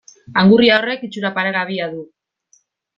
Angurria 0.43 0.79
horrek 0.79 1.05
itxura 1.09 1.33
paregabea 1.37 1.93
du. 1.95 2.05